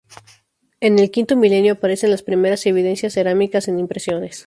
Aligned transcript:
En 0.79 0.97
el 0.97 1.11
V 1.15 1.35
milenio 1.35 1.73
aparecen 1.73 2.09
las 2.09 2.23
primeras 2.23 2.65
evidencias 2.65 3.13
cerámicas 3.13 3.67
en 3.67 3.77
impresiones. 3.77 4.39